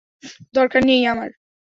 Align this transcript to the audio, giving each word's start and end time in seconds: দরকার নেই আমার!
দরকার 0.55 0.81
নেই 0.89 1.01
আমার! 1.11 1.29